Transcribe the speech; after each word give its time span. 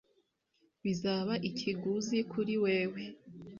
bizaba 0.83 1.33
ikiguzi 1.49 2.17
kuri 2.31 2.53
wewe 2.63 3.01